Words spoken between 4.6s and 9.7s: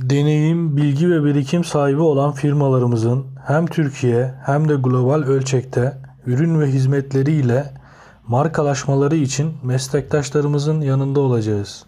de global ölçekte ürün ve hizmetleriyle markalaşmaları için